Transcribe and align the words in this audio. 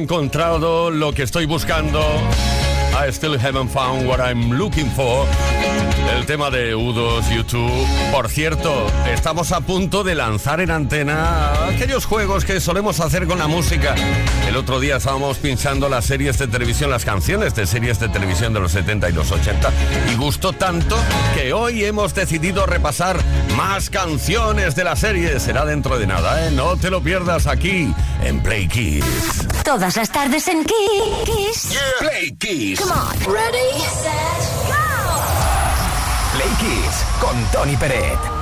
encontrado 0.00 0.90
lo 0.90 1.12
que 1.12 1.22
estoy 1.22 1.44
buscando. 1.44 2.00
I 2.92 3.10
still 3.12 3.38
haven't 3.38 3.68
found 3.68 4.06
what 4.08 4.18
I'm 4.18 4.50
looking 4.52 4.88
for. 4.90 5.26
El 6.16 6.26
tema 6.26 6.50
de 6.50 6.76
U2, 6.76 7.34
YouTube. 7.34 7.86
Por 8.12 8.28
cierto, 8.28 8.86
estamos 9.12 9.52
a 9.52 9.60
punto 9.60 10.04
de 10.04 10.14
lanzar 10.14 10.60
en 10.60 10.70
antena 10.70 11.66
aquellos 11.66 12.04
juegos 12.04 12.44
que 12.44 12.60
solemos 12.60 13.00
hacer 13.00 13.26
con 13.26 13.38
la 13.38 13.46
música. 13.46 13.94
El 14.46 14.56
otro 14.56 14.80
día 14.80 14.96
estábamos 14.96 15.38
pinchando 15.38 15.88
las 15.88 16.04
series 16.04 16.38
de 16.38 16.46
televisión, 16.46 16.90
las 16.90 17.04
canciones 17.04 17.54
de 17.54 17.66
series 17.66 18.00
de 18.00 18.08
televisión 18.08 18.52
de 18.52 18.60
los 18.60 18.72
70 18.72 19.08
y 19.08 19.12
los 19.12 19.30
80. 19.30 19.72
Y 20.12 20.16
gustó 20.16 20.52
tanto 20.52 20.96
que 21.34 21.52
hoy 21.52 21.84
hemos 21.84 22.14
decidido 22.14 22.66
repasar 22.66 23.18
más 23.56 23.90
canciones 23.90 24.74
de 24.74 24.84
la 24.84 24.96
serie. 24.96 25.40
Será 25.40 25.64
dentro 25.64 25.98
de 25.98 26.06
nada, 26.06 26.46
¿eh? 26.46 26.50
No 26.50 26.76
te 26.76 26.90
lo 26.90 27.02
pierdas 27.02 27.46
aquí 27.46 27.92
en 28.22 28.42
Play 28.42 28.68
Kiss. 28.68 29.04
Todas 29.64 29.96
las 29.96 30.10
tardes 30.10 30.48
en 30.48 30.64
Kiss. 30.64 31.78
Play 31.98 32.32
Kiss. 32.38 32.80
Come 32.80 32.92
on. 32.92 33.32
Ready, 33.32 33.80
set. 34.02 34.39
Kiss 36.58 37.04
con 37.20 37.36
Tony 37.52 37.76
Peret. 37.76 38.39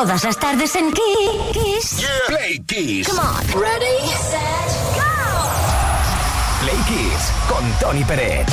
Todas 0.00 0.24
las 0.24 0.38
tardes 0.38 0.74
en 0.76 0.90
Kiss. 0.92 2.06
Play 2.26 2.58
Kiss. 2.60 3.06
Come 3.06 3.20
on. 3.20 3.60
Ready, 3.60 3.98
set, 4.30 4.40
go. 4.94 5.02
Play 6.62 6.78
Kiss 6.88 7.32
con 7.46 7.70
Tony 7.80 8.02
Peret. 8.04 8.48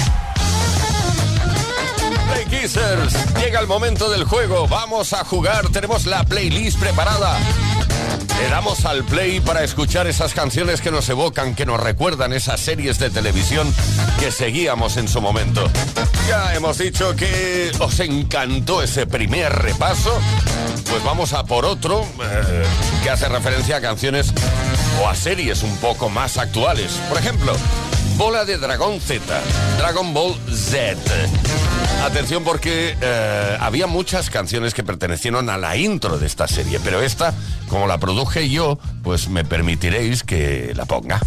Play 2.27 2.45
Kissers. 2.47 3.33
Llega 3.35 3.61
el 3.61 3.67
momento 3.67 4.09
del 4.09 4.25
juego. 4.25 4.67
Vamos 4.67 5.13
a 5.13 5.23
jugar. 5.23 5.69
Tenemos 5.69 6.05
la 6.05 6.25
playlist 6.25 6.79
preparada. 6.79 7.39
Le 8.41 8.49
damos 8.49 8.85
al 8.85 9.05
play 9.05 9.39
para 9.39 9.63
escuchar 9.63 10.05
esas 10.05 10.33
canciones 10.33 10.81
que 10.81 10.91
nos 10.91 11.07
evocan, 11.09 11.55
que 11.55 11.65
nos 11.65 11.79
recuerdan 11.79 12.33
esas 12.33 12.59
series 12.59 12.99
de 12.99 13.09
televisión 13.09 13.73
que 14.19 14.31
seguíamos 14.31 14.97
en 14.97 15.07
su 15.07 15.21
momento. 15.21 15.67
Ya 16.27 16.53
hemos 16.53 16.77
dicho 16.77 17.15
que 17.15 17.71
os 17.79 17.99
encantó 17.99 18.83
ese 18.83 19.07
primer 19.07 19.53
repaso, 19.53 20.19
pues 20.89 21.03
vamos 21.03 21.33
a 21.33 21.43
por 21.43 21.65
otro 21.65 22.05
eh, 22.21 22.63
que 23.03 23.09
hace 23.09 23.27
referencia 23.27 23.77
a 23.77 23.81
canciones 23.81 24.33
o 25.01 25.07
a 25.07 25.15
series 25.15 25.63
un 25.63 25.75
poco 25.77 26.09
más 26.09 26.37
actuales. 26.37 26.91
Por 27.09 27.17
ejemplo, 27.17 27.53
Bola 28.15 28.45
de 28.45 28.57
Dragón 28.57 28.99
Z, 28.99 29.23
Dragon 29.77 30.13
Ball 30.13 30.35
Z. 30.51 30.97
Atención 32.03 32.43
porque 32.43 32.95
eh, 32.99 33.57
había 33.59 33.87
muchas 33.87 34.29
canciones 34.29 34.73
que 34.73 34.83
pertenecieron 34.83 35.49
a 35.49 35.57
la 35.57 35.75
intro 35.77 36.17
de 36.17 36.27
esta 36.27 36.47
serie, 36.47 36.79
pero 36.83 37.01
esta, 37.01 37.33
como 37.69 37.87
la 37.87 37.97
produje 37.97 38.49
yo, 38.49 38.79
pues 39.03 39.29
me 39.29 39.43
permitiréis 39.43 40.23
que 40.23 40.73
la 40.75 40.85
ponga. 40.85 41.19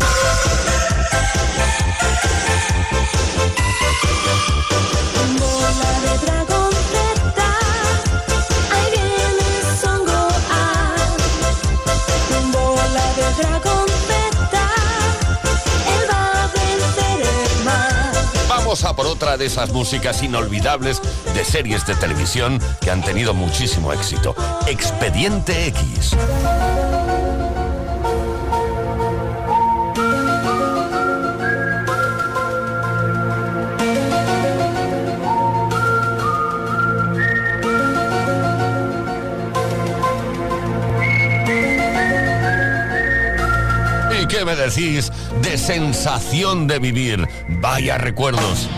De 19.36 19.46
esas 19.46 19.72
músicas 19.72 20.22
inolvidables 20.22 21.00
de 21.34 21.44
series 21.44 21.86
de 21.86 21.94
televisión 21.94 22.60
que 22.80 22.90
han 22.90 23.02
tenido 23.02 23.34
muchísimo 23.34 23.92
éxito. 23.92 24.34
Expediente 24.66 25.66
X. 25.66 26.16
¿Y 44.20 44.26
qué 44.26 44.44
me 44.44 44.56
decís 44.56 45.10
de 45.40 45.56
sensación 45.56 46.66
de 46.66 46.78
vivir? 46.78 47.28
Vaya 47.48 47.96
recuerdos. 47.98 48.68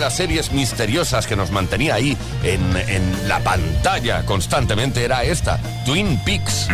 Las 0.00 0.16
series 0.16 0.50
misteriosas 0.52 1.26
que 1.26 1.36
nos 1.36 1.50
mantenía 1.50 1.94
ahí 1.94 2.16
en, 2.42 2.76
en 2.88 3.28
la 3.28 3.40
pantalla 3.40 4.24
constantemente 4.24 5.04
era 5.04 5.22
esta, 5.22 5.60
Twin 5.84 6.18
Peaks. 6.24 6.68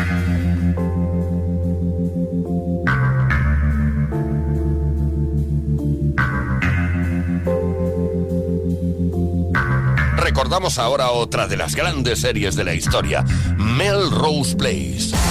Recordamos 10.17 10.79
ahora 10.79 11.11
otra 11.11 11.49
de 11.49 11.57
las 11.57 11.75
grandes 11.75 12.21
series 12.21 12.55
de 12.57 12.65
la 12.65 12.75
historia, 12.75 13.25
Melrose 13.57 14.55
Place. 14.57 15.26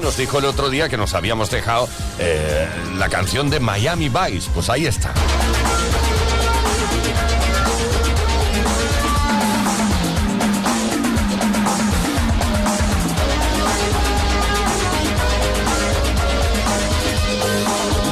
Nos 0.00 0.16
dijo 0.16 0.38
el 0.38 0.46
otro 0.46 0.70
día 0.70 0.88
que 0.88 0.96
nos 0.96 1.12
habíamos 1.14 1.50
dejado 1.50 1.88
eh, 2.18 2.66
la 2.96 3.08
canción 3.08 3.50
de 3.50 3.60
Miami 3.60 4.08
Vice. 4.08 4.50
Pues 4.54 4.70
ahí 4.70 4.86
está. 4.86 5.12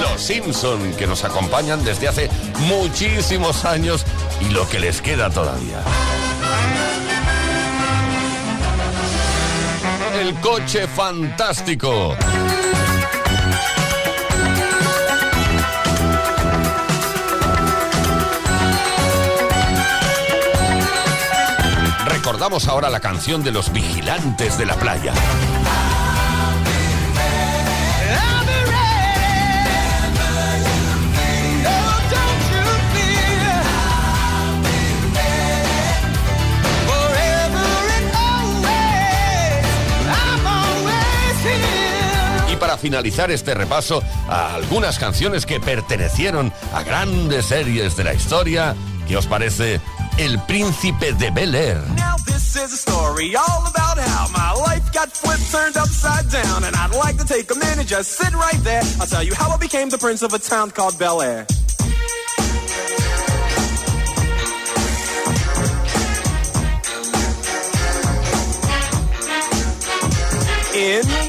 Los 0.00 0.20
Simpson 0.20 0.92
que 0.94 1.06
nos 1.06 1.24
acompañan 1.24 1.82
desde 1.82 2.08
hace 2.08 2.30
muchísimos 2.58 3.64
años 3.64 4.04
y 4.40 4.52
lo 4.52 4.68
que 4.68 4.80
les 4.80 5.00
queda 5.00 5.30
todavía. 5.30 5.82
Coche 10.34 10.86
fantástico. 10.86 12.14
Recordamos 22.06 22.68
ahora 22.68 22.90
la 22.90 23.00
canción 23.00 23.42
de 23.42 23.50
los 23.50 23.72
vigilantes 23.72 24.56
de 24.56 24.66
la 24.66 24.74
playa. 24.76 25.12
Finalizar 42.80 43.30
este 43.30 43.54
repaso 43.54 44.02
a 44.28 44.54
algunas 44.54 44.98
canciones 44.98 45.46
que 45.46 45.60
pertenecieron 45.60 46.52
a 46.74 46.82
grandes 46.82 47.46
series 47.46 47.96
de 47.96 48.04
la 48.04 48.14
historia, 48.14 48.74
¿qué 49.06 49.16
os 49.16 49.26
parece? 49.26 49.80
El 50.18 50.40
príncipe 50.42 51.12
de 51.12 51.30
Bel 51.30 51.54
Air. 51.54 51.82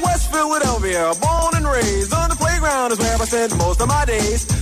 West 0.02 0.32
Philadelphia, 0.32 1.10
on 1.72 2.28
the 2.28 2.36
playground 2.36 2.92
is 2.92 2.98
where 2.98 3.16
I 3.16 3.24
spent 3.24 3.56
most 3.56 3.80
of 3.80 3.88
my 3.88 4.04
days. 4.04 4.61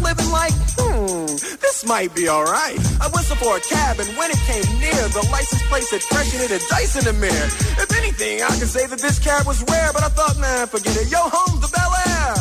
living 0.01 0.29
like? 0.31 0.53
Hmm, 0.77 1.25
this 1.61 1.85
might 1.85 2.13
be 2.15 2.29
alright. 2.29 2.79
I 3.01 3.07
whistled 3.13 3.39
for 3.39 3.57
a 3.57 3.61
cab 3.61 3.99
and 3.99 4.09
when 4.17 4.31
it 4.31 4.41
came 4.49 4.65
near, 4.79 5.01
the 5.09 5.27
license 5.31 5.61
plate 5.69 5.83
said 5.83 6.01
fresh 6.03 6.33
and 6.33 6.43
it 6.43 6.51
had 6.51 6.61
dice 6.69 6.95
in 6.97 7.05
the 7.05 7.13
mirror. 7.13 7.47
If 7.81 7.89
anything, 7.97 8.41
I 8.41 8.49
could 8.59 8.67
say 8.67 8.85
that 8.87 8.99
this 8.99 9.19
cab 9.19 9.45
was 9.45 9.63
rare, 9.69 9.91
but 9.93 10.03
I 10.03 10.09
thought, 10.09 10.37
man, 10.39 10.67
forget 10.67 10.95
it. 10.97 11.11
Yo, 11.11 11.19
home 11.19 11.61
to 11.61 11.67
Bel 11.71 11.93
Air. 12.07 12.35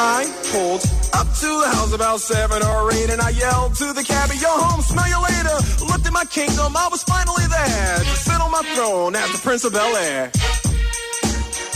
I 0.00 0.30
pulled 0.52 0.82
up 1.12 1.26
to 1.42 1.50
the 1.62 1.70
house 1.74 1.92
about 1.92 2.20
seven 2.20 2.62
or 2.62 2.92
eight, 2.92 3.10
and 3.10 3.20
I 3.20 3.30
yelled 3.30 3.74
to 3.82 3.92
the 3.92 4.04
cabbie, 4.04 4.38
"Yo, 4.38 4.48
home, 4.48 4.80
smell 4.82 5.08
you 5.08 5.20
later." 5.30 5.56
Looked 5.90 6.06
at 6.06 6.12
my 6.12 6.24
kingdom, 6.24 6.76
I 6.76 6.86
was 6.88 7.02
finally 7.02 7.46
there 7.46 7.67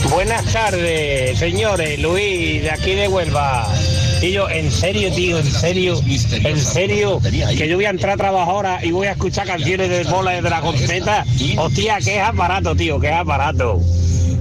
Buenas 0.09 0.43
tardes, 0.51 1.39
señores. 1.39 1.99
Luis, 2.01 2.61
de 2.61 2.71
aquí 2.71 2.93
de 2.93 3.07
Huelva. 3.07 3.67
Y 4.21 4.31
yo, 4.31 4.49
en 4.49 4.69
serio, 4.69 5.09
tío, 5.13 5.39
en 5.39 5.45
serio, 5.45 6.01
en 6.05 6.59
serio, 6.59 7.21
que 7.21 7.69
yo 7.69 7.77
voy 7.77 7.85
a 7.85 7.89
entrar 7.89 8.13
a 8.13 8.17
trabajar 8.17 8.49
ahora 8.49 8.85
y 8.85 8.91
voy 8.91 9.07
a 9.07 9.11
escuchar 9.11 9.47
canciones 9.47 9.89
de 9.89 10.03
bola 10.03 10.31
de 10.31 10.49
la 10.49 10.59
conceta. 10.59 11.25
Hostia, 11.57 11.99
qué 11.99 12.19
aparato, 12.19 12.75
tío, 12.75 12.99
qué 12.99 13.11
aparato. 13.11 13.79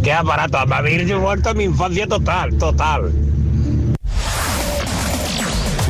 Qué 0.02 0.12
aparato. 0.12 0.58
A 0.58 0.82
mí 0.82 1.04
yo 1.06 1.20
vuelto 1.20 1.50
a 1.50 1.54
mi 1.54 1.64
infancia 1.64 2.08
total, 2.08 2.58
total. 2.58 3.12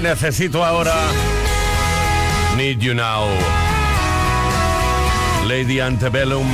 Te 0.00 0.08
necesito 0.08 0.64
ahora. 0.64 0.94
Need 2.56 2.78
you 2.78 2.94
now. 2.94 3.26
Lady 5.46 5.78
Antebellum. 5.78 6.46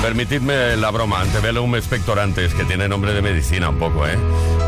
Permitidme 0.00 0.76
la 0.76 0.92
broma, 0.92 1.22
Antebellum 1.22 1.74
expectorantes, 1.74 2.54
que 2.54 2.64
tiene 2.64 2.88
nombre 2.88 3.14
de 3.14 3.22
medicina 3.22 3.68
un 3.68 3.80
poco, 3.80 4.06
¿eh? 4.06 4.16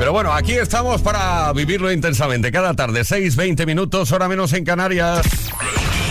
Pero 0.00 0.12
bueno, 0.12 0.32
aquí 0.32 0.54
estamos 0.54 1.00
para 1.02 1.52
vivirlo 1.52 1.92
intensamente. 1.92 2.50
Cada 2.50 2.74
tarde, 2.74 3.04
6, 3.04 3.36
20 3.36 3.64
minutos, 3.64 4.10
hora 4.10 4.26
menos 4.26 4.52
en 4.52 4.64
Canarias. 4.64 5.24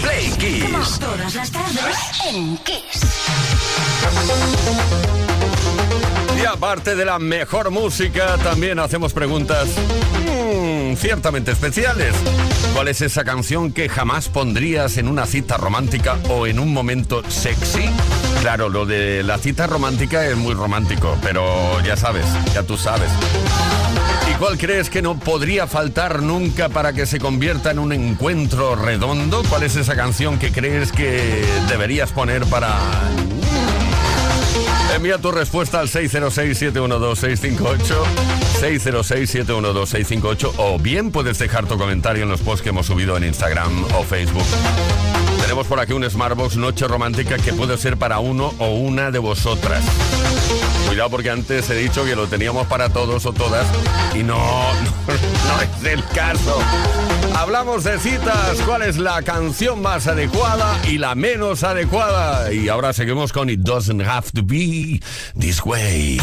Play 0.01 0.31
Kiss. 0.39 0.99
Todas 0.99 1.35
las 1.35 1.51
tardes 1.51 1.97
en 2.29 2.57
Kiss. 2.59 3.01
Aparte 6.51 6.95
de 6.95 7.05
la 7.05 7.19
mejor 7.19 7.69
música, 7.69 8.35
también 8.37 8.79
hacemos 8.79 9.13
preguntas 9.13 9.69
mm, 10.25 10.95
ciertamente 10.95 11.51
especiales. 11.51 12.13
¿Cuál 12.73 12.87
es 12.87 13.01
esa 13.01 13.23
canción 13.23 13.71
que 13.71 13.87
jamás 13.87 14.29
pondrías 14.29 14.97
en 14.97 15.07
una 15.07 15.27
cita 15.27 15.57
romántica 15.57 16.17
o 16.27 16.47
en 16.47 16.59
un 16.59 16.73
momento 16.73 17.21
sexy? 17.29 17.87
Claro, 18.41 18.67
lo 18.67 18.87
de 18.87 19.21
la 19.21 19.37
cita 19.37 19.67
romántica 19.67 20.25
es 20.25 20.35
muy 20.35 20.55
romántico, 20.55 21.15
pero 21.21 21.79
ya 21.81 21.95
sabes, 21.95 22.25
ya 22.53 22.63
tú 22.63 22.77
sabes. 22.77 23.11
¿Y 24.29 24.33
cuál 24.35 24.57
crees 24.57 24.89
que 24.89 25.03
no 25.03 25.19
podría 25.19 25.67
faltar 25.67 26.23
nunca 26.23 26.67
para 26.69 26.93
que 26.93 27.05
se 27.05 27.19
convierta 27.19 27.69
en 27.71 27.79
un 27.79 27.93
encuentro 27.93 28.75
redondo? 28.75 29.43
¿Cuál 29.47 29.63
es 29.63 29.75
esa 29.75 29.95
canción 29.95 30.39
que 30.39 30.51
crees 30.51 30.91
que 30.91 31.45
deberías 31.69 32.11
poner 32.11 32.43
para 32.47 32.75
Envía 34.95 35.17
tu 35.17 35.31
respuesta 35.31 35.79
al 35.79 35.87
606-712-658, 35.87 37.79
606-712-658 38.59 40.53
o 40.57 40.79
bien 40.79 41.11
puedes 41.11 41.37
dejar 41.39 41.67
tu 41.67 41.77
comentario 41.77 42.23
en 42.23 42.29
los 42.29 42.41
posts 42.41 42.63
que 42.63 42.69
hemos 42.69 42.87
subido 42.87 43.15
en 43.15 43.23
Instagram 43.23 43.85
o 43.95 44.03
Facebook. 44.03 44.45
Por 45.67 45.79
aquí 45.79 45.93
un 45.93 46.09
Smartbox 46.09 46.57
Noche 46.57 46.87
Romántica 46.87 47.37
que 47.37 47.53
puede 47.53 47.77
ser 47.77 47.97
para 47.97 48.19
uno 48.19 48.53
o 48.59 48.69
una 48.75 49.11
de 49.11 49.19
vosotras. 49.19 49.83
Cuidado 50.87 51.09
porque 51.09 51.29
antes 51.29 51.69
he 51.69 51.75
dicho 51.75 52.05
que 52.05 52.15
lo 52.15 52.27
teníamos 52.27 52.65
para 52.67 52.89
todos 52.89 53.25
o 53.25 53.33
todas 53.33 53.67
y 54.15 54.23
no, 54.23 54.37
no 54.37 55.61
es 55.61 55.91
el 55.91 56.03
caso. 56.07 56.57
Hablamos 57.35 57.83
de 57.83 57.99
citas, 57.99 58.59
cuál 58.65 58.83
es 58.83 58.97
la 58.97 59.21
canción 59.21 59.81
más 59.81 60.07
adecuada 60.07 60.79
y 60.87 60.97
la 60.97 61.13
menos 61.13 61.63
adecuada. 61.63 62.51
Y 62.53 62.69
ahora 62.69 62.93
seguimos 62.93 63.33
con 63.33 63.49
It 63.49 63.59
Doesn't 63.59 64.01
Have 64.01 64.31
to 64.33 64.41
Be 64.43 65.01
This 65.37 65.63
Way. 65.65 66.19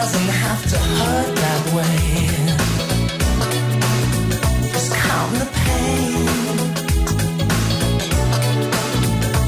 Doesn't 0.00 0.32
have 0.46 0.62
to 0.72 0.78
hurt 0.98 1.30
that 1.44 1.62
way. 1.76 1.98
Just 4.72 4.90
count 4.92 5.32
the 5.42 5.48
pain. 5.62 6.26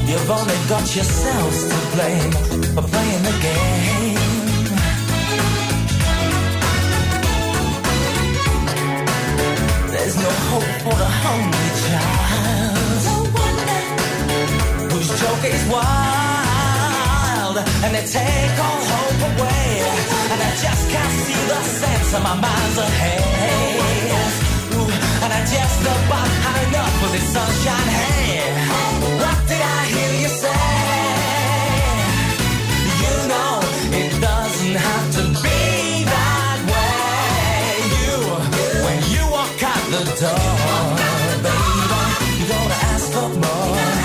You've 0.09 0.29
only 0.37 0.59
got 0.73 0.85
yourselves 0.95 1.59
to 1.71 1.77
blame 1.93 2.33
for 2.75 2.83
playing 2.93 3.23
the 3.29 3.35
game. 3.49 4.67
There's 9.93 10.15
no 10.25 10.31
hope 10.49 10.73
for 10.85 10.95
the 11.03 11.09
hungry 11.23 11.71
child. 11.83 12.99
No 13.09 13.17
wonder 13.37 13.81
Whose 14.93 15.09
joke 15.19 15.43
is 15.55 15.63
wild 15.69 16.26
and 17.57 17.95
they 17.95 18.05
take 18.05 18.55
all 18.65 18.81
hope 18.91 19.21
away. 19.31 19.69
And 20.31 20.39
I 20.41 20.51
just 20.61 20.83
can't 20.93 21.13
see 21.25 21.41
the 21.51 21.59
sense 21.81 22.09
of 22.17 22.21
my 22.23 22.35
mind's 22.35 22.77
ahead. 22.77 24.31
Ooh, 24.77 24.89
and 25.23 25.31
I 25.33 25.41
just 25.41 25.81
about 25.81 26.29
had 26.45 26.57
enough 26.67 27.03
of 27.05 27.11
this 27.11 27.27
sunshine. 27.33 27.89
Hey, 27.97 28.53
what 29.21 29.39
did 29.49 29.61
I 29.61 29.81
hear 29.93 30.11
you 30.21 30.29
say? 30.43 30.65
You 33.01 33.13
know 33.31 33.53
it 34.01 34.11
doesn't 34.21 34.77
have 34.87 35.07
to 35.17 35.23
be 35.43 35.59
that 36.13 36.59
way. 36.73 37.65
You, 37.97 38.15
when 38.85 38.99
you 39.13 39.23
walk 39.31 39.57
out 39.71 39.83
the 39.95 40.03
door, 40.21 40.85
baby, 41.45 41.97
you 42.37 42.45
gotta 42.53 42.77
ask 42.91 43.05
for 43.13 43.29
more 43.41 43.97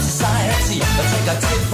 society. 0.00 0.80
Take 0.80 1.28
a 1.32 1.40
tip 1.40 1.69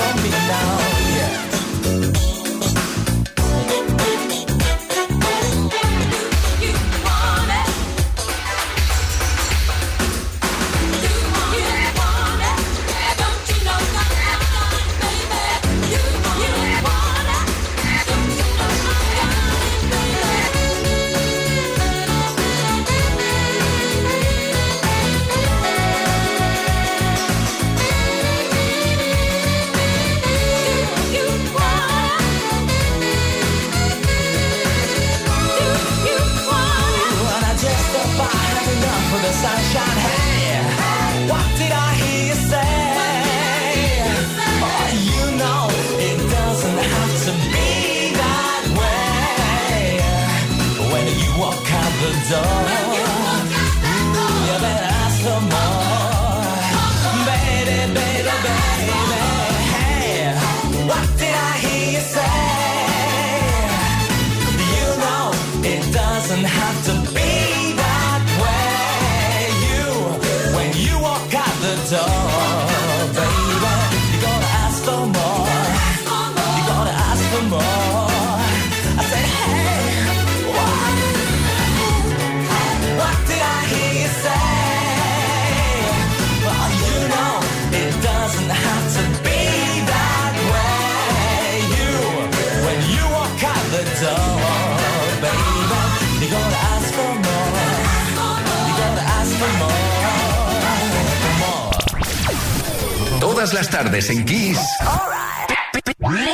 Todas 103.46 103.62
las 103.62 103.70
tardes 103.70 104.10
en 104.10 104.24
Kiss 104.24 104.58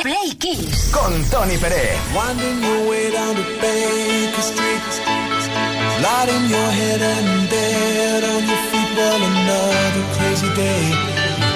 Play 0.01 0.33
Kiss. 0.39 0.89
con 0.91 1.13
Tony 1.29 1.57
Pérez. 1.57 1.99
Winding 2.11 2.59
your 2.63 2.89
way 2.89 3.11
down 3.11 3.35
to 3.35 3.43
Baker 3.61 4.41
Street. 4.41 4.89
Lighting 6.01 6.49
your 6.49 6.69
head 6.71 7.01
and 7.03 7.49
dead 7.51 8.23
on 8.23 8.47
your 8.49 8.61
feet. 8.71 8.97
Well, 8.97 9.21
another 9.21 10.05
crazy 10.17 10.49
day. 10.55 10.85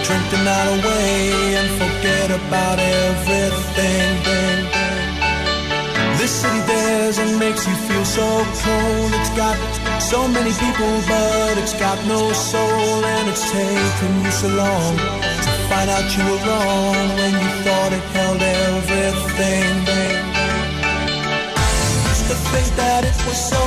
Drink 0.06 0.30
the 0.30 0.38
night 0.46 0.70
away 0.78 1.56
and 1.58 1.70
forget 1.82 2.30
about 2.30 2.78
everything. 2.78 4.14
Bang, 4.24 4.64
bang. 4.70 6.20
This 6.20 6.34
city 6.40 6.62
dares 6.68 7.18
and 7.18 7.40
makes 7.40 7.66
you 7.66 7.74
feel 7.74 8.06
so 8.06 8.46
cold. 8.62 9.12
It's 9.20 9.32
got 9.32 9.58
so 10.04 10.28
many 10.28 10.52
people, 10.52 10.94
but 11.10 11.58
it's 11.58 11.74
got 11.74 11.98
no 12.06 12.32
soul. 12.34 13.06
And 13.06 13.28
it's 13.28 13.52
taken 13.52 14.24
you 14.24 14.32
so 14.32 14.50
long 14.50 15.37
find 15.78 15.90
out 15.92 16.18
you 16.18 16.24
were 16.24 16.42
wrong 16.48 17.08
when 17.20 17.34
you 17.44 17.50
thought 17.64 17.92
it 17.98 18.06
held 18.18 18.42
everything. 18.42 19.74
Used 22.12 22.28
to 22.32 22.38
think 22.52 22.70
that 22.82 23.02
it 23.12 23.18
was 23.28 23.40
so 23.54 23.64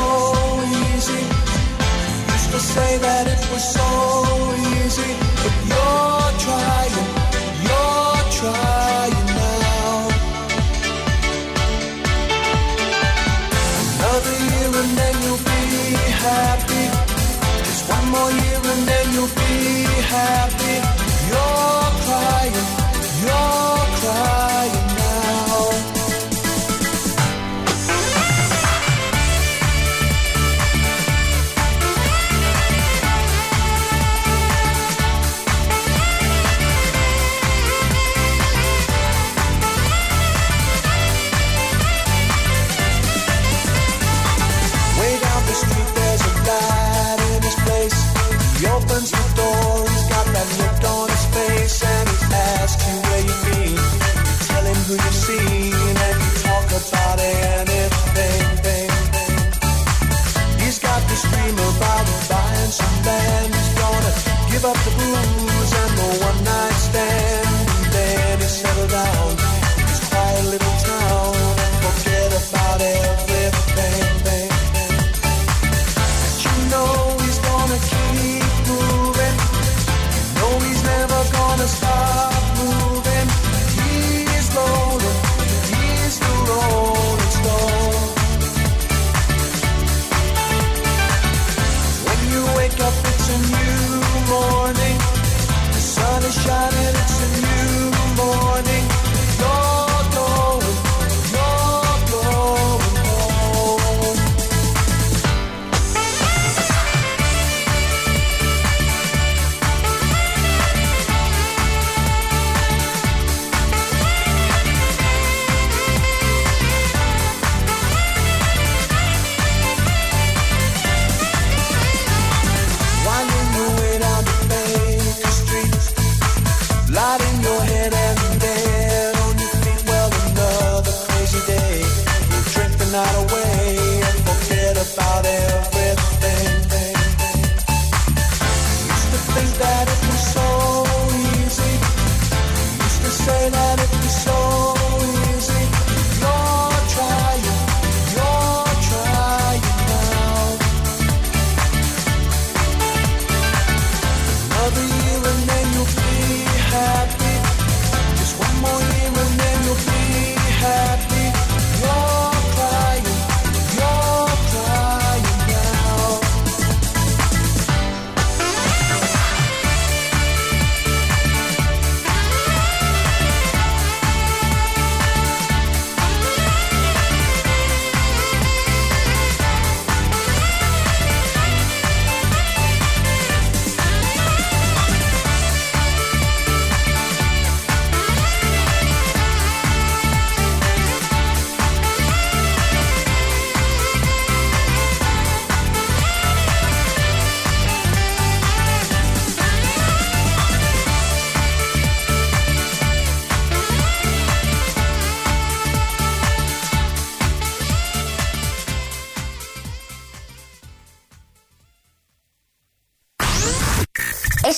easy. 0.90 1.22
Used 2.34 2.50
to 2.56 2.60
say 2.74 2.98
that 3.06 3.24
it 3.34 3.42
was 3.52 3.64
so 3.78 4.19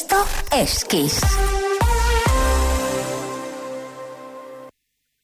Esto 0.02 0.16
es 0.50 0.84
Kiss. 0.84 1.20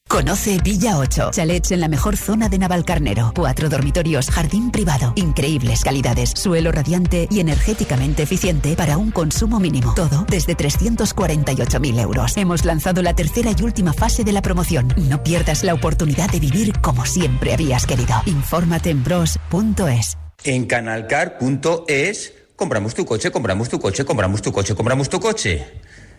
Conoce 0.09 0.59
Villa 0.62 0.99
8, 0.99 1.31
chalets 1.33 1.73
en 1.73 1.81
la 1.81 1.88
mejor 1.88 2.17
zona 2.17 2.49
de 2.49 2.59
Navalcarnero. 2.59 3.33
Cuatro 3.35 3.69
dormitorios, 3.69 4.31
jardín 4.31 4.71
privado, 4.71 5.14
increíbles 5.17 5.83
calidades, 5.83 6.31
suelo 6.31 6.71
radiante 6.71 7.27
y 7.29 7.41
energéticamente 7.41 8.23
eficiente 8.23 8.77
para 8.77 8.99
un 8.99 9.11
consumo 9.11 9.59
mínimo. 9.59 9.95
Todo 9.95 10.25
desde 10.31 10.57
348.000 10.57 12.01
euros. 12.01 12.37
Hemos 12.37 12.64
lanzado 12.64 13.03
la 13.03 13.14
tercera 13.14 13.51
y 13.59 13.62
última 13.64 13.93
fase 13.93 14.23
de 14.23 14.31
la 14.31 14.43
promoción. 14.43 14.95
No 14.97 15.25
pierdas 15.25 15.64
la 15.64 15.75
oportunidad 15.75 16.31
de 16.31 16.38
vivir 16.38 16.73
como 16.81 17.05
siempre 17.05 17.53
habías 17.53 17.85
querido. 17.85 18.14
Infórmate 18.27 18.91
en 18.91 19.03
bros.es. 19.03 20.17
En 20.45 20.67
canalcar.es 20.67 22.38
compramos 22.59 22.92
tu 22.92 23.07
coche, 23.07 23.31
compramos 23.31 23.68
tu 23.68 23.79
coche, 23.79 24.05
compramos 24.05 24.42
tu 24.42 24.51
coche, 24.53 24.75
compramos 24.75 25.09
tu 25.09 25.21
coche. 25.21 25.64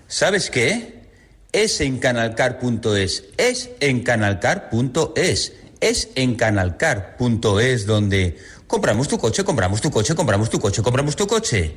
¿Sabes 0.08 0.49
qué? 0.49 1.04
Es 1.52 1.82
en 1.82 1.99
canalcar.es, 1.99 3.25
es 3.36 3.69
en 3.82 4.04
canalcar.es, 4.04 5.54
es 5.82 6.10
en 6.15 6.36
canalcar.es 6.36 7.86
donde 7.86 8.38
compramos 8.67 9.10
tu 9.10 9.17
coche, 9.17 9.43
compramos 9.43 9.82
tu 9.82 9.91
coche, 9.91 10.15
compramos 10.15 10.49
tu 10.49 10.60
coche, 10.62 10.82
compramos 10.82 11.15
tu 11.17 11.28
coche. 11.28 11.75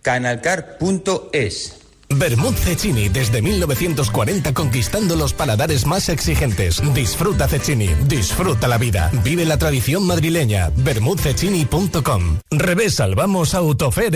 Canalcar.es. 0.00 1.79
Bermud 2.16 2.54
Cecchini 2.54 3.08
desde 3.08 3.40
1940 3.42 4.52
conquistando 4.52 5.16
los 5.16 5.32
paladares 5.32 5.86
más 5.86 6.08
exigentes. 6.08 6.82
Disfruta 6.94 7.48
Cecchini, 7.48 7.88
disfruta 8.06 8.68
la 8.68 8.78
vida. 8.78 9.10
Vive 9.24 9.44
la 9.44 9.58
tradición 9.58 10.06
madrileña. 10.06 10.70
Bermudcecchini.com. 10.76 12.38
Revés 12.50 12.94
salvamos 12.96 13.54
Autofer 13.54 14.10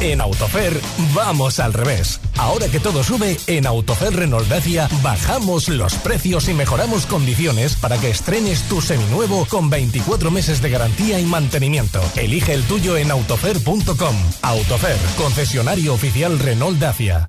en... 0.00 0.20
Autofer 0.20 0.80
vamos 1.14 1.58
al 1.58 1.72
revés. 1.72 2.20
Ahora 2.38 2.68
que 2.68 2.80
todo 2.80 3.02
sube, 3.02 3.38
en 3.46 3.66
Autofer 3.66 4.14
Renault 4.14 4.48
Dacia 4.48 4.88
bajamos 5.02 5.68
los 5.68 5.94
precios 5.94 6.48
y 6.48 6.54
mejoramos 6.54 7.06
condiciones 7.06 7.76
para 7.76 7.98
que 7.98 8.10
estrenes 8.10 8.62
tu 8.68 8.80
seminuevo 8.80 9.44
con 9.46 9.70
24 9.70 10.30
meses 10.30 10.62
de 10.62 10.70
garantía 10.70 11.20
y 11.20 11.24
mantenimiento. 11.24 12.00
Elige 12.16 12.54
el 12.54 12.62
tuyo 12.64 12.96
en 12.96 13.10
autofer.com. 13.10 14.16
Autofer, 14.42 14.96
concesionario 15.16 15.94
oficial 15.94 16.38
Renault 16.38 16.78
Dacia. 16.78 17.28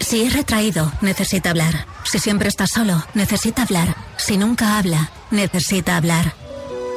Si 0.00 0.22
es 0.22 0.34
retraído, 0.34 0.92
necesita 1.00 1.50
hablar. 1.50 1.86
Si 2.04 2.18
siempre 2.18 2.48
está 2.48 2.66
solo, 2.66 3.02
necesita 3.14 3.62
hablar. 3.62 3.96
Si 4.18 4.36
nunca 4.36 4.78
habla, 4.78 5.10
necesita 5.30 5.96
hablar. 5.96 6.34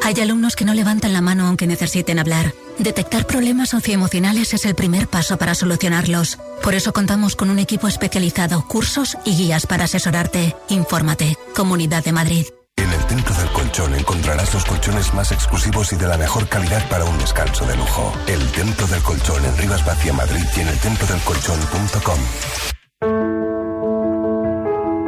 Hay 0.04 0.19
alumnos 0.22 0.56
que 0.56 0.65
no 0.65 0.74
levantan 0.74 1.13
la 1.13 1.22
mano 1.22 1.48
aunque 1.48 1.67
necesiten 1.67 2.19
hablar. 2.19 2.54
Detectar 2.80 3.28
problemas 3.28 3.70
socioemocionales 3.70 4.54
es 4.54 4.65
el 4.65 4.74
primer 4.74 5.10
paso 5.10 5.38
para 5.38 5.54
solucionarlos. 5.54 6.39
Por 6.63 6.76
eso 6.76 6.94
contamos 6.94 7.36
con 7.36 7.50
un 7.50 7.60
equipo 7.60 7.89
especializado, 7.89 8.65
cursos 8.65 9.18
y 9.26 9.36
guías 9.36 9.65
para 9.65 9.84
asesorarte. 9.84 10.56
Infórmate. 10.70 11.38
Comunidad 11.54 12.06
de 12.06 12.13
Madrid. 12.13 12.46
En 12.78 12.89
el 12.89 13.06
Templo 13.06 13.36
del 13.36 13.50
Colchón 13.50 13.96
encontrarás 13.96 14.54
los 14.54 14.63
colchones 14.63 15.13
más 15.13 15.34
exclusivos 15.34 15.92
y 15.92 15.98
de 15.98 16.08
la 16.08 16.18
mejor 16.18 16.48
calidad 16.48 16.88
para 16.88 17.04
un 17.04 17.18
descanso 17.18 17.65
de 17.65 17.76
lujo. 17.76 18.13
El 18.28 18.50
Templo 18.54 18.88
del 18.88 19.04
Colchón 19.04 19.44
en 19.44 19.58
Rivas 19.58 19.86
Vacia, 19.86 20.13
Madrid 20.13 20.46
y 20.56 20.60
en 20.62 20.70
el 20.70 20.80
templodelcolchón.com. 20.80 22.20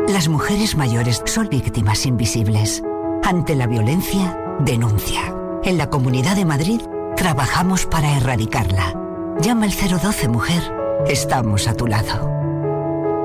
Las 0.10 0.28
mujeres 0.28 0.76
mayores 0.76 1.24
son 1.26 1.48
víctimas 1.48 2.06
invisibles. 2.06 2.84
Ante 3.24 3.56
la 3.56 3.68
violencia, 3.68 4.38
denuncia. 4.60 5.34
En 5.64 5.78
la 5.78 5.90
Comunidad 5.90 6.36
de 6.36 6.44
Madrid 6.44 6.82
trabajamos 7.15 7.86
para 7.86 8.17
erradicarla. 8.17 8.93
Llama 9.39 9.65
al 9.65 9.71
012 9.71 10.28
Mujer. 10.28 10.62
Estamos 11.08 11.67
a 11.67 11.74
tu 11.74 11.88
lado. 11.88 12.30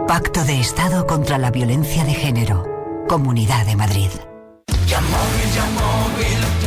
Pacto 0.07 0.45
de 0.45 0.61
Estado 0.61 1.07
contra 1.07 1.39
la 1.39 1.51
Violencia 1.51 2.05
de 2.05 2.15
Género. 2.15 2.65
Comunidad 3.09 3.67
de 3.67 3.77
Madrid. 3.77 4.11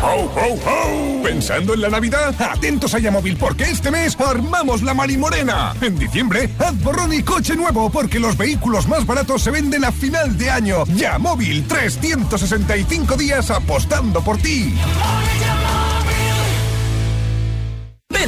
¡Ho, 0.02 0.32
ho, 0.34 0.54
ho! 0.54 1.24
¿Pensando 1.24 1.74
en 1.74 1.82
la 1.82 1.90
Navidad? 1.90 2.34
Atentos 2.40 2.94
a 2.94 3.00
Yamóvil 3.00 3.36
porque 3.36 3.64
este 3.64 3.92
mes 3.92 4.18
armamos 4.20 4.82
la 4.82 4.94
marimorena. 4.94 5.74
En 5.82 5.98
diciembre, 5.98 6.50
haz 6.60 6.82
borrón 6.82 7.14
y 7.14 7.22
coche 7.22 7.56
nuevo 7.56 7.90
porque 7.90 8.20
los 8.20 8.38
vehículos 8.38 8.88
más 8.88 9.06
baratos 9.06 9.42
se 9.42 9.52
venden 9.52 9.84
a 9.84 9.92
final 9.92 10.38
de 10.38 10.50
año. 10.50 10.86
Yamóvil, 10.86 11.68
365 11.68 13.18
días 13.18 13.52
apostando 13.52 14.22
por 14.22 14.38
ti. 14.38 14.74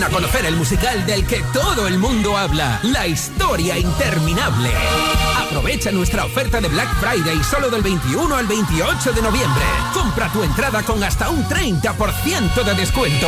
A 0.03 0.09
conocer 0.09 0.45
el 0.45 0.55
musical 0.55 1.05
del 1.05 1.27
que 1.27 1.43
todo 1.53 1.87
el 1.87 1.99
mundo 1.99 2.35
habla, 2.35 2.79
La 2.81 3.05
Historia 3.05 3.77
Interminable. 3.77 4.71
Aprovecha 5.37 5.91
nuestra 5.91 6.25
oferta 6.25 6.59
de 6.59 6.69
Black 6.69 6.89
Friday 6.99 7.43
solo 7.43 7.69
del 7.69 7.83
21 7.83 8.35
al 8.35 8.47
28 8.47 9.13
de 9.13 9.21
noviembre. 9.21 9.61
Compra 9.93 10.33
tu 10.33 10.41
entrada 10.41 10.81
con 10.81 11.03
hasta 11.03 11.29
un 11.29 11.43
30% 11.43 12.63
de 12.63 12.73
descuento. 12.73 13.27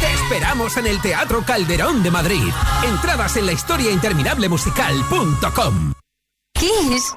Te 0.00 0.12
esperamos 0.12 0.76
en 0.76 0.86
el 0.86 1.00
Teatro 1.00 1.42
Calderón 1.44 2.04
de 2.04 2.12
Madrid. 2.12 2.52
Entradas 2.84 3.36
en 3.36 3.46
la 3.46 3.52
historiainterminablemusical.com. 3.52 5.92
Kiss. 6.54 7.16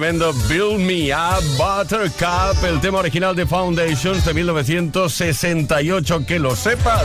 Tremendo. 0.00 0.32
Build 0.48 0.78
Me 0.78 1.12
Up, 1.14 1.44
Buttercup, 1.58 2.64
el 2.64 2.80
tema 2.80 3.00
original 3.00 3.36
de 3.36 3.44
Foundations 3.44 4.24
de 4.24 4.32
1968. 4.32 6.24
Que 6.26 6.38
lo 6.38 6.56
sepas. 6.56 7.04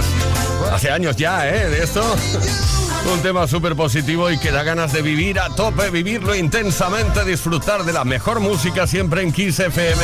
Hace 0.71 0.91
años 0.91 1.17
ya, 1.17 1.45
¿eh? 1.49 1.69
De 1.69 1.83
esto. 1.83 2.01
Un 3.13 3.19
tema 3.19 3.47
súper 3.47 3.75
positivo 3.75 4.31
y 4.31 4.37
que 4.37 4.49
da 4.49 4.63
ganas 4.63 4.93
de 4.93 5.01
vivir 5.01 5.41
a 5.41 5.49
tope, 5.49 5.89
vivirlo 5.89 6.33
intensamente, 6.35 7.25
disfrutar 7.25 7.83
de 7.83 7.91
la 7.91 8.05
mejor 8.05 8.39
música 8.39 8.87
siempre 8.87 9.23
en 9.23 9.33
Kiss 9.33 9.59
FM 9.59 10.01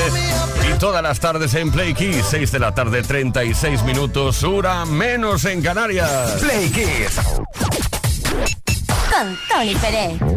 y 0.70 0.78
todas 0.78 1.02
las 1.02 1.22
tardes 1.22 1.54
en 1.54 1.72
Play 1.72 1.94
Kiss, 1.94 2.26
6 2.30 2.52
de 2.52 2.60
la 2.60 2.76
tarde, 2.76 3.04
36 3.04 3.84
minutos, 3.84 4.44
hora 4.44 4.86
menos 4.86 5.46
en 5.46 5.62
Canarias. 5.62 6.42
Play 6.42 6.70
Kiss. 6.70 7.16
Con 9.10 9.38
Tony 9.50 9.76
Pérez. 9.76 10.31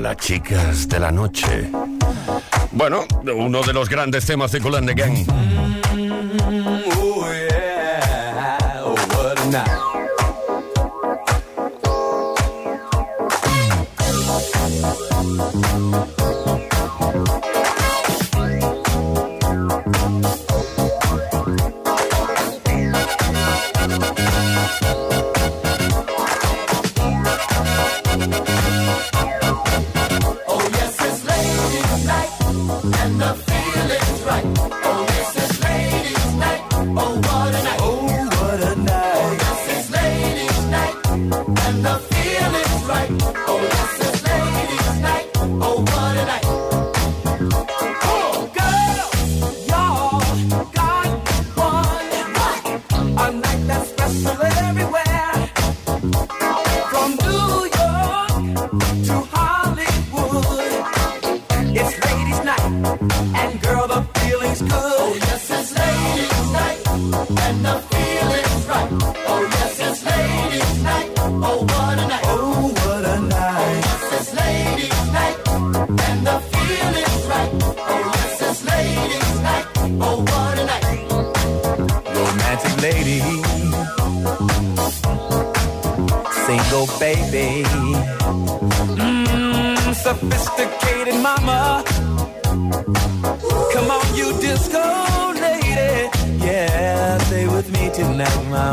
Las 0.00 0.16
chicas 0.16 0.88
de 0.88 1.00
la 1.00 1.10
noche. 1.10 1.70
Bueno, 2.70 3.04
uno 3.34 3.62
de 3.62 3.72
los 3.72 3.88
grandes 3.88 4.24
temas 4.24 4.52
de 4.52 4.60
Cool 4.60 4.76
and 4.76 4.86
the 4.86 4.94
Gang. 4.94 5.26
Oh 6.96 7.28
yeah, 7.32 8.82
oh 8.84 8.94
what 8.94 9.54
a. 9.54 9.87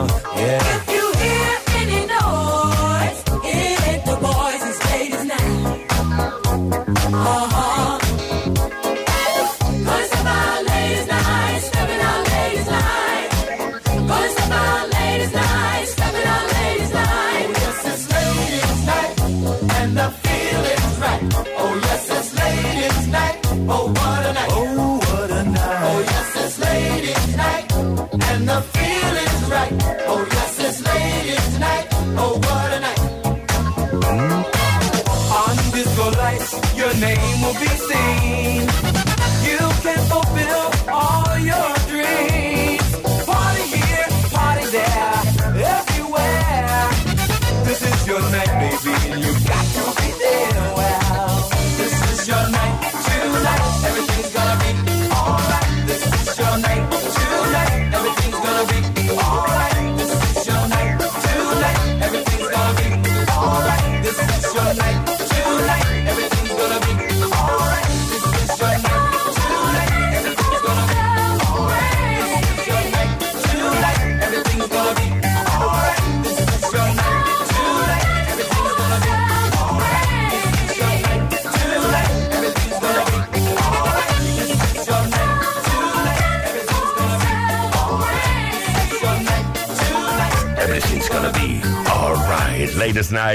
yeah. 0.04 0.95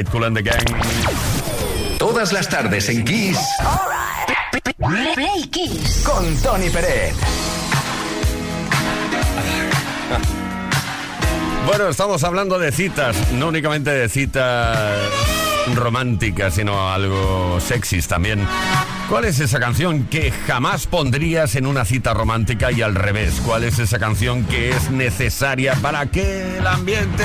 Cool 0.09 0.25
and 0.25 0.37
the 0.37 0.43
Gang. 0.43 1.99
Todas 1.99 2.33
las 2.33 2.49
tardes 2.49 2.89
en 2.89 3.05
Kiss 3.05 3.39
Play 4.79 5.47
Kiss. 5.51 6.03
con 6.05 6.37
Tony 6.37 6.71
Pérez. 6.71 7.15
Bueno, 11.67 11.89
estamos 11.89 12.25
hablando 12.25 12.59
de 12.59 12.73
citas, 12.73 13.17
no 13.33 13.49
únicamente 13.49 13.91
de 13.91 14.09
citas 14.09 14.99
románticas, 15.75 16.55
sino 16.55 16.91
algo 16.91 17.61
sexys 17.61 18.09
también. 18.09 18.47
¿Cuál 19.09 19.27
es 19.27 19.41
esa 19.41 19.61
canción 19.61 20.05
que 20.05 20.33
jamás 20.47 20.87
pondrías 20.87 21.55
en 21.57 21.67
una 21.67 21.85
cita 21.85 22.15
romántica 22.15 22.73
y 22.73 22.83
al 22.83 22.95
revés? 22.95 23.41
¿Cuál 23.45 23.65
es 23.65 23.79
esa 23.79 23.99
canción 23.99 24.45
que 24.45 24.71
es 24.71 24.91
necesaria 24.91 25.75
para 25.75 26.07
que 26.07 26.59
el 26.59 26.67
ambiente 26.67 27.25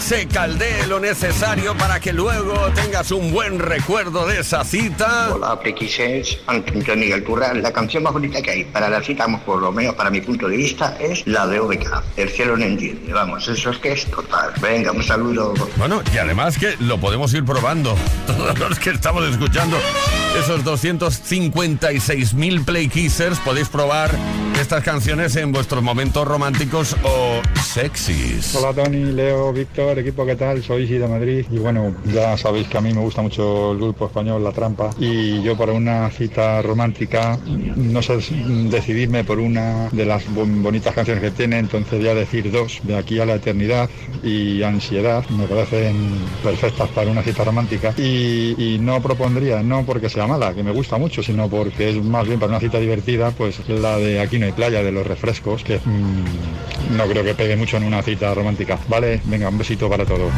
se 0.00 0.26
caldee 0.26 0.86
lo 0.86 1.00
necesario 1.00 1.76
para 1.76 2.00
que 2.00 2.12
luego 2.12 2.54
tengas 2.74 3.10
un 3.10 3.32
buen 3.32 3.58
recuerdo 3.58 4.26
de 4.26 4.40
esa 4.40 4.64
cita? 4.64 5.30
Hola, 5.34 5.58
Prequises, 5.58 6.38
Antonio 6.46 6.96
Miguel 6.96 7.24
Turra. 7.24 7.52
La 7.54 7.72
canción 7.72 8.02
más 8.02 8.12
bonita 8.12 8.40
que 8.40 8.50
hay 8.50 8.64
para 8.64 8.88
la 8.88 9.02
cita, 9.02 9.24
vamos, 9.24 9.42
por 9.42 9.60
lo 9.60 9.72
menos 9.72 9.94
para 9.94 10.10
mi 10.10 10.20
punto 10.20 10.48
de 10.48 10.56
vista, 10.56 10.96
es 11.00 11.26
la 11.26 11.46
de 11.46 11.60
OBK. 11.60 12.02
El 12.16 12.28
cielo 12.28 12.56
no 12.56 12.64
entiende. 12.64 13.12
Vamos, 13.12 13.46
eso 13.48 13.70
es 13.70 13.78
que 13.78 13.92
es 13.92 14.06
total. 14.06 14.52
Venga, 14.60 14.92
un 14.92 15.02
saludo. 15.02 15.54
Bueno, 15.76 16.02
y 16.12 16.18
además 16.18 16.58
que 16.58 16.76
lo 16.80 16.98
podemos 16.98 17.32
ir 17.34 17.44
probando. 17.44 17.96
Todos 18.26 18.58
los 18.58 18.78
que 18.78 18.90
estamos 18.90 19.28
escuchando 19.28 19.78
esos 20.38 20.64
256.000 20.64 22.64
Play 22.64 22.88
Kissers 22.88 23.38
podéis 23.40 23.68
probar 23.68 24.10
estas 24.58 24.82
canciones 24.82 25.36
en 25.36 25.52
vuestros 25.52 25.82
momentos 25.82 26.26
románticos 26.26 26.96
o 27.04 27.40
sexys. 27.62 28.54
Hola 28.56 28.72
Tony, 28.74 29.12
Leo, 29.12 29.52
Víctor, 29.52 29.98
equipo, 30.00 30.26
¿qué 30.26 30.34
tal? 30.36 30.62
Soy 30.64 30.82
Isi 30.82 30.94
de 30.98 31.06
Madrid 31.06 31.46
y 31.50 31.58
bueno, 31.58 31.94
ya 32.12 32.36
sabéis 32.36 32.66
que 32.66 32.76
a 32.76 32.80
mí 32.80 32.92
me 32.92 33.00
gusta 33.00 33.22
mucho 33.22 33.72
el 33.72 33.78
grupo 33.78 34.06
español 34.06 34.42
La 34.42 34.52
Trampa 34.52 34.90
y 34.98 35.42
yo 35.42 35.56
para 35.56 35.72
una 35.72 36.10
cita 36.10 36.60
romántica 36.62 37.38
no 37.46 38.02
sé 38.02 38.18
decidirme 38.68 39.22
por 39.24 39.38
una 39.38 39.88
de 39.92 40.04
las 40.04 40.28
bon- 40.34 40.62
bonitas 40.62 40.92
canciones 40.94 41.22
que 41.22 41.30
tiene, 41.30 41.58
entonces 41.58 41.98
voy 42.00 42.08
a 42.08 42.14
decir 42.14 42.50
dos, 42.50 42.80
de 42.82 42.96
aquí 42.96 43.20
a 43.20 43.26
la 43.26 43.36
eternidad 43.36 43.88
y 44.22 44.62
ansiedad, 44.64 45.24
me 45.30 45.46
parecen 45.46 46.10
perfectas 46.42 46.88
para 46.90 47.10
una 47.10 47.22
cita 47.22 47.44
romántica 47.44 47.94
y 47.96 48.78
no 48.80 49.00
propondría, 49.00 49.62
no 49.62 49.86
porque 49.86 50.08
sea 50.08 50.26
mala, 50.26 50.52
que 50.52 50.62
me 50.64 50.72
gusta 50.72 50.98
mucho, 50.98 51.22
sino 51.22 51.48
porque 51.48 51.90
es 51.90 52.02
más 52.04 52.26
bien 52.26 52.40
para 52.40 52.50
una 52.50 52.60
cita 52.60 52.78
divertida, 52.78 53.30
pues 53.30 53.60
la 53.68 53.96
de 53.98 54.18
Aquí 54.18 54.38
no 54.38 54.47
playa, 54.52 54.82
de 54.82 54.92
los 54.92 55.06
refrescos, 55.06 55.64
que 55.64 55.80
mm, 55.84 56.96
no 56.96 57.06
creo 57.06 57.24
que 57.24 57.34
pegue 57.34 57.56
mucho 57.56 57.76
en 57.76 57.84
una 57.84 58.02
cita 58.02 58.34
romántica. 58.34 58.78
Vale, 58.88 59.20
venga, 59.24 59.48
un 59.48 59.58
besito 59.58 59.88
para 59.88 60.04
todos. 60.04 60.32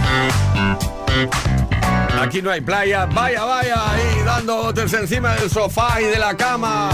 Aquí 2.21 2.43
no 2.43 2.51
hay 2.51 2.61
playa, 2.61 3.07
vaya, 3.07 3.45
vaya, 3.45 3.93
ahí 3.93 4.25
dándote 4.25 4.83
encima 4.83 5.35
del 5.37 5.51
sofá 5.51 6.01
y 6.01 6.05
de 6.05 6.19
la 6.19 6.37
cama. 6.37 6.91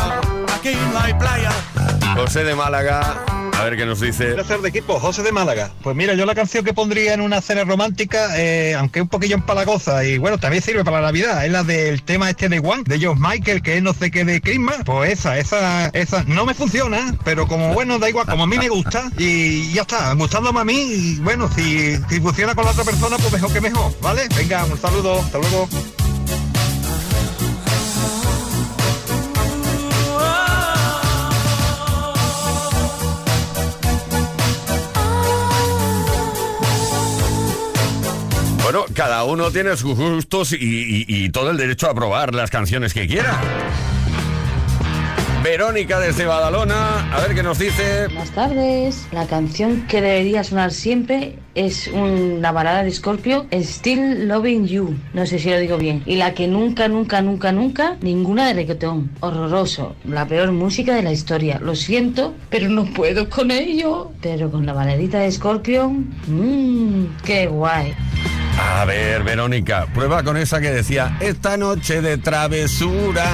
Aquí 0.54 0.72
no 0.92 1.00
hay 1.00 1.14
playa. 1.14 1.50
José 2.16 2.44
de 2.44 2.54
Málaga, 2.54 3.24
a 3.52 3.64
ver 3.64 3.76
qué 3.76 3.84
nos 3.84 4.00
dice. 4.00 4.32
Gracias 4.32 4.62
de 4.62 4.70
equipo, 4.70 4.98
José 4.98 5.22
de 5.22 5.32
Málaga. 5.32 5.70
Pues 5.82 5.94
mira, 5.94 6.14
yo 6.14 6.24
la 6.24 6.34
canción 6.34 6.64
que 6.64 6.72
pondría 6.72 7.12
en 7.12 7.20
una 7.20 7.42
cena 7.42 7.64
romántica, 7.64 8.38
eh, 8.38 8.74
aunque 8.74 9.02
un 9.02 9.08
poquillo 9.08 9.34
empalagosa, 9.36 10.02
y 10.02 10.16
bueno, 10.16 10.38
también 10.38 10.62
sirve 10.62 10.82
para 10.82 11.02
la 11.02 11.08
Navidad, 11.08 11.44
es 11.44 11.52
la 11.52 11.62
del 11.62 12.02
tema 12.02 12.30
este 12.30 12.48
de 12.48 12.58
One, 12.58 12.84
de 12.86 12.98
George 12.98 13.20
Michael, 13.20 13.60
que 13.60 13.76
es 13.76 13.82
no 13.82 13.92
sé 13.92 14.10
qué 14.10 14.24
de 14.24 14.40
Christmas. 14.40 14.78
Pues 14.86 15.12
esa, 15.12 15.38
esa, 15.38 15.88
esa, 15.88 16.24
no 16.24 16.46
me 16.46 16.54
funciona, 16.54 17.14
pero 17.22 17.46
como 17.46 17.74
bueno, 17.74 17.98
da 17.98 18.08
igual, 18.08 18.26
como 18.26 18.44
a 18.44 18.46
mí 18.46 18.56
me 18.56 18.70
gusta, 18.70 19.10
y 19.18 19.74
ya 19.74 19.82
está, 19.82 20.14
gustándome 20.14 20.60
a 20.60 20.64
mí, 20.64 20.80
y 20.80 21.16
bueno, 21.16 21.50
si, 21.54 21.96
si 22.08 22.20
funciona 22.20 22.54
con 22.54 22.64
la 22.64 22.70
otra 22.70 22.84
persona, 22.84 23.18
pues 23.18 23.30
mejor 23.30 23.52
que 23.52 23.60
mejor, 23.60 23.92
¿vale? 24.00 24.22
Venga, 24.34 24.64
un 24.64 24.80
saludo, 24.80 25.20
hasta 25.20 25.36
luego. 25.36 25.68
Cada 38.96 39.24
uno 39.24 39.50
tiene 39.50 39.76
sus 39.76 39.94
gustos 39.94 40.54
y, 40.58 41.28
todo 41.28 41.50
el 41.50 41.58
derecho 41.58 41.90
a 41.90 41.94
probar 41.94 42.34
las 42.34 42.50
canciones 42.50 42.94
que 42.94 43.06
quiera. 43.06 43.38
Verónica 45.44 46.00
desde 46.00 46.24
Badalona, 46.24 47.14
a 47.14 47.20
ver 47.20 47.34
qué 47.34 47.42
nos 47.42 47.58
dice. 47.58 48.06
Buenas 48.06 48.30
tardes. 48.30 49.06
La 49.12 49.26
canción 49.26 49.86
que 49.86 50.00
debería 50.00 50.42
sonar 50.42 50.72
siempre 50.72 51.38
es 51.54 51.88
una 51.88 52.50
balada 52.52 52.82
de 52.82 52.90
Scorpio, 52.90 53.46
Still 53.52 54.26
Loving 54.26 54.66
You. 54.66 54.96
No 55.12 55.26
sé 55.26 55.38
si 55.38 55.50
lo 55.50 55.58
digo 55.58 55.76
bien. 55.76 56.02
Y 56.06 56.16
la 56.16 56.32
que 56.32 56.48
nunca, 56.48 56.88
nunca, 56.88 57.20
nunca, 57.20 57.52
nunca, 57.52 57.96
ninguna 58.00 58.48
de 58.48 58.54
reggaetón. 58.54 59.10
Horroroso. 59.20 59.94
La 60.04 60.26
peor 60.26 60.50
música 60.52 60.94
de 60.94 61.02
la 61.02 61.12
historia. 61.12 61.60
Lo 61.60 61.76
siento, 61.76 62.34
pero 62.48 62.70
no 62.70 62.86
puedo 62.86 63.28
con 63.28 63.50
ello. 63.50 64.10
Pero 64.22 64.50
con 64.50 64.64
la 64.64 64.72
baladita 64.72 65.18
de 65.18 65.30
Scorpio, 65.30 65.90
mmm, 65.90 67.04
qué 67.24 67.46
guay. 67.46 67.94
A 68.58 68.84
ver, 68.84 69.22
Verónica, 69.22 69.86
prueba 69.92 70.22
con 70.22 70.36
esa 70.36 70.60
que 70.60 70.70
decía, 70.70 71.16
esta 71.20 71.56
noche 71.56 72.00
de 72.00 72.18
travesura. 72.18 73.24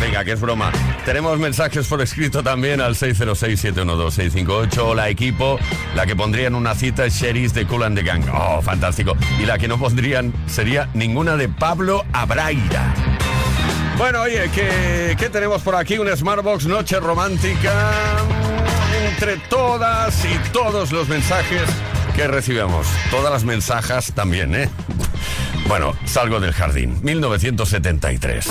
Venga, 0.00 0.24
que 0.24 0.32
es 0.32 0.40
broma. 0.40 0.70
Tenemos 1.04 1.38
mensajes 1.38 1.86
por 1.86 2.00
escrito 2.02 2.42
también 2.42 2.80
al 2.80 2.94
606-712-658. 2.94 4.78
Hola, 4.78 5.08
equipo. 5.08 5.58
La 5.94 6.06
que 6.06 6.14
pondrían 6.14 6.54
una 6.54 6.74
cita 6.74 7.06
es 7.06 7.20
de 7.20 7.66
Cool 7.66 7.84
and 7.84 7.98
the 7.98 8.04
Gang. 8.04 8.24
Oh, 8.32 8.60
fantástico. 8.62 9.16
Y 9.40 9.46
la 9.46 9.58
que 9.58 9.68
no 9.68 9.78
pondrían 9.78 10.32
sería 10.46 10.88
ninguna 10.94 11.36
de 11.36 11.48
Pablo 11.48 12.04
Abraira. 12.12 12.94
Bueno, 13.96 14.22
oye, 14.22 14.50
¿qué, 14.54 15.16
qué 15.18 15.30
tenemos 15.30 15.62
por 15.62 15.74
aquí? 15.74 15.98
Un 15.98 16.14
Smartbox 16.14 16.66
Noche 16.66 17.00
Romántica. 17.00 17.72
Entre 19.10 19.36
todas 19.48 20.24
y 20.24 20.38
todos 20.52 20.92
los 20.92 21.08
mensajes 21.08 21.62
que 22.16 22.26
recibimos. 22.26 22.86
Todas 23.10 23.30
las 23.30 23.44
mensajes 23.44 24.12
también, 24.14 24.54
¿eh? 24.54 24.70
Bueno, 25.68 25.94
salgo 26.06 26.40
del 26.40 26.52
jardín. 26.52 26.98
1973. 27.02 28.46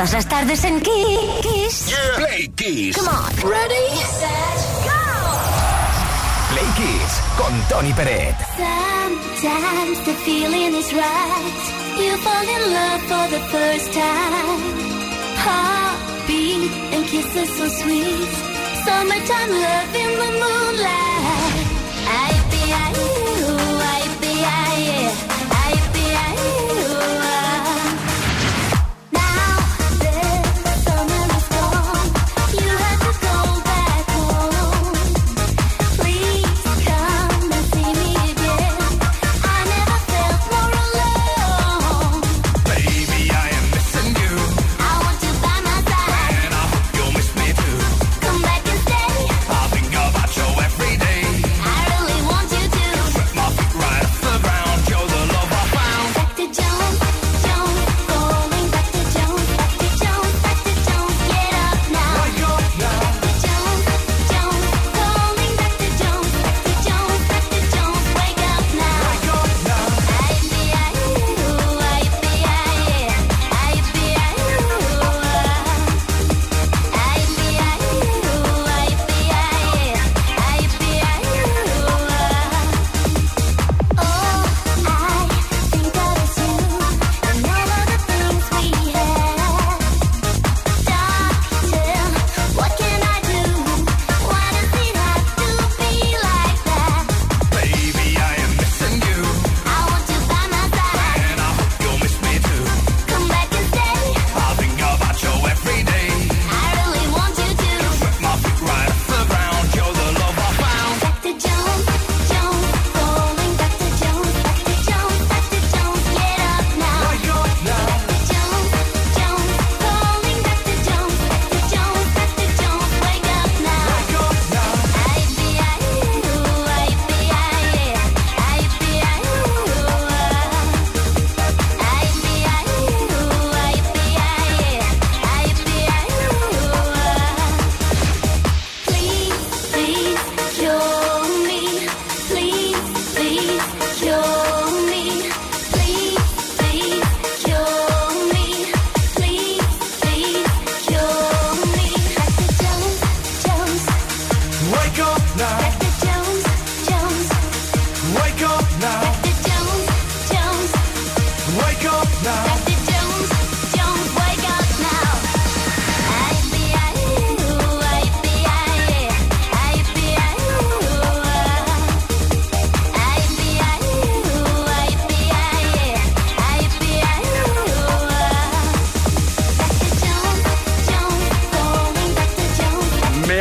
todas 0.00 0.12
las 0.14 0.28
tardes 0.28 0.64
en 0.64 0.80
Kiss. 0.80 1.88
Yeah. 1.88 1.98
Play 2.16 2.48
Kiss. 2.56 2.96
Come 2.96 3.08
on. 3.08 3.50
Ready, 3.50 3.86
set, 4.18 4.58
go. 4.86 5.00
Play 6.48 6.68
Kiss 6.78 7.20
con 7.36 7.52
Tony 7.68 7.92
Peret. 7.92 8.34
Sometimes 8.56 10.00
the 10.06 10.14
feeling 10.24 10.74
is 10.74 10.90
right. 10.94 11.62
You 11.98 12.16
fall 12.16 12.48
in 12.48 12.62
love 12.72 13.02
for 13.10 13.28
the 13.28 13.40
first 13.52 13.92
time. 13.92 14.60
Heartbeat 15.44 16.72
and 16.94 17.04
kisses 17.04 17.50
so 17.58 17.68
sweet. 17.68 18.30
Summertime 18.86 19.50
love 19.50 19.94
in 19.94 20.10
the 20.18 20.30
moonlight. 20.40 21.09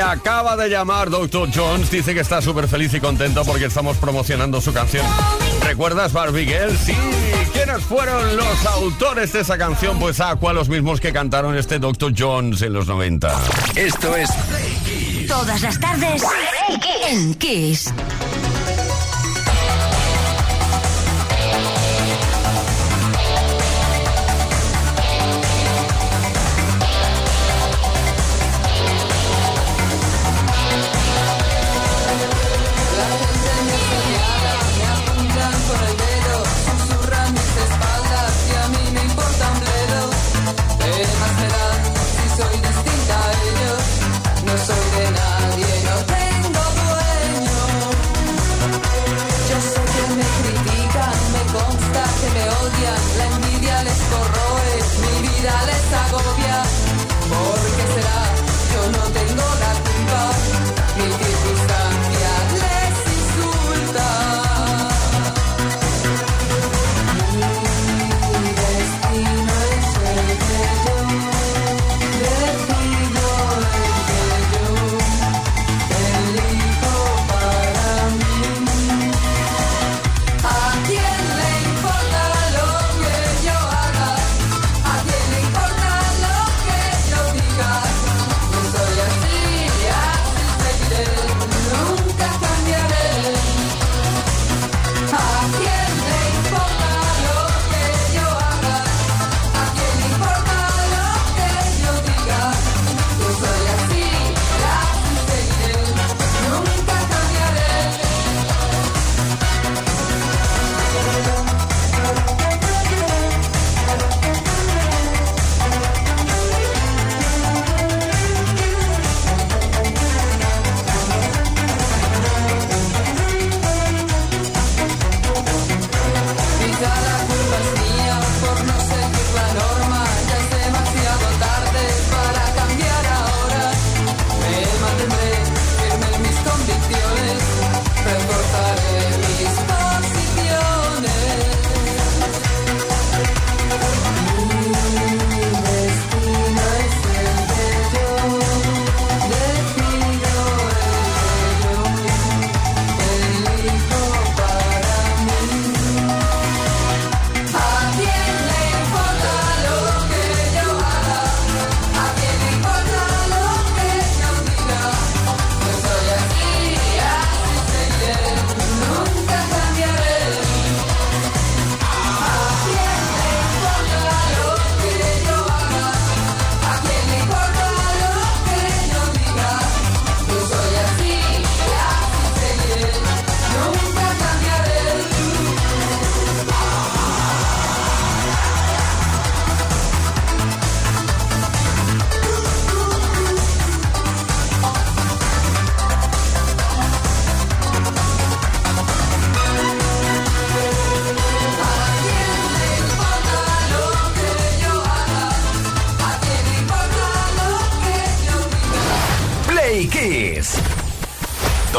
acaba 0.01 0.55
de 0.55 0.69
llamar 0.69 1.09
Dr. 1.09 1.49
Jones. 1.53 1.91
Dice 1.91 2.13
que 2.13 2.21
está 2.21 2.41
súper 2.41 2.67
feliz 2.67 2.93
y 2.93 2.99
contento 2.99 3.43
porque 3.45 3.65
estamos 3.65 3.97
promocionando 3.97 4.61
su 4.61 4.73
canción. 4.73 5.05
¿Recuerdas 5.63 6.13
Barbie 6.13 6.45
Girl? 6.45 6.77
Sí. 6.77 6.95
¿Quiénes 7.53 7.83
fueron 7.83 8.35
los 8.37 8.65
autores 8.65 9.33
de 9.33 9.41
esa 9.41 9.57
canción? 9.57 9.99
Pues 9.99 10.19
a 10.19 10.35
los 10.53 10.69
mismos 10.69 10.99
que 10.99 11.11
cantaron 11.11 11.57
este 11.57 11.79
Dr. 11.79 12.13
Jones 12.17 12.61
en 12.61 12.73
los 12.73 12.87
90. 12.87 13.39
Esto 13.75 14.15
es... 14.15 14.29
Todas 15.27 15.61
las 15.61 15.79
tardes 15.79 16.23
en 17.07 17.35
Kiss. 17.35 17.93